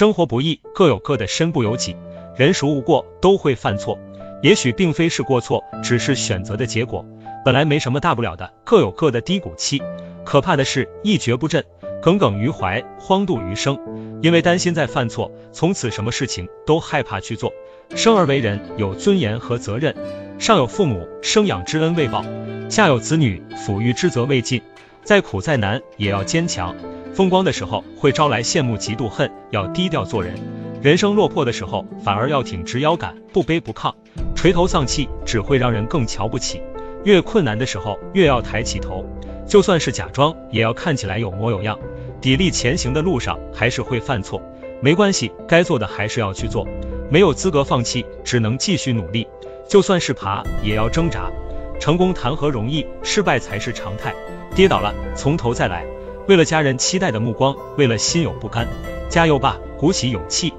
[0.00, 1.94] 生活不易，各有各的身不由己，
[2.34, 3.98] 人孰无过，都会犯错。
[4.40, 7.04] 也许并非是过错，只是选择的结果。
[7.44, 9.82] 本来没什么大不了的，各有各的低谷期。
[10.24, 11.62] 可怕的是，一蹶不振，
[12.00, 13.78] 耿耿于怀，荒度余生。
[14.22, 17.52] 因为担心再犯错，从此什么事情都害怕去做。
[17.94, 19.94] 生而为人，有尊严和责任。
[20.38, 22.22] 上有父母，生养之恩未报；
[22.70, 24.62] 下有子女，抚育之责未尽。
[25.04, 26.74] 再苦再难，也要坚强。
[27.12, 30.34] 风光的时候，会招来羡慕、嫉妒、恨，要低调做人；
[30.80, 33.92] 人生落魄的时候，反而要挺直腰杆，不卑不亢。
[34.34, 36.62] 垂头丧气，只会让人更瞧不起。
[37.04, 39.04] 越困难的时候，越要抬起头。
[39.46, 41.78] 就算是假装，也要看起来有模有样。
[42.22, 44.40] 砥砺前行的路上，还是会犯错，
[44.80, 46.66] 没关系，该做的还是要去做。
[47.10, 49.26] 没有资格放弃，只能继续努力。
[49.68, 51.30] 就算是爬，也要挣扎。
[51.80, 54.14] 成功谈何容易，失败才是常态。
[54.54, 55.84] 跌倒了，从头再来。
[56.28, 58.68] 为了家人期待的目光，为了心有不甘，
[59.08, 60.52] 加油吧，鼓起勇气，